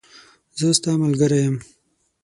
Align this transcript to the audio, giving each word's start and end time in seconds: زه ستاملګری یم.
زه 0.59 0.67
ستاملګری 0.79 1.39
یم. 1.45 1.55